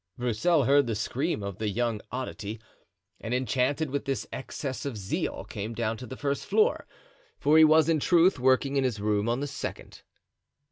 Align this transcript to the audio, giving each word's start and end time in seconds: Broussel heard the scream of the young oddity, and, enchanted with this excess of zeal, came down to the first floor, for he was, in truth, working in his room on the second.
Broussel 0.17 0.63
heard 0.63 0.87
the 0.87 0.95
scream 0.95 1.43
of 1.43 1.59
the 1.59 1.69
young 1.69 2.01
oddity, 2.11 2.59
and, 3.19 3.35
enchanted 3.35 3.91
with 3.91 4.05
this 4.05 4.25
excess 4.33 4.83
of 4.83 4.97
zeal, 4.97 5.43
came 5.47 5.75
down 5.75 5.95
to 5.97 6.07
the 6.07 6.17
first 6.17 6.47
floor, 6.47 6.87
for 7.37 7.55
he 7.59 7.63
was, 7.63 7.87
in 7.87 7.99
truth, 7.99 8.39
working 8.39 8.77
in 8.77 8.83
his 8.83 8.99
room 8.99 9.29
on 9.29 9.41
the 9.41 9.45
second. 9.47 10.01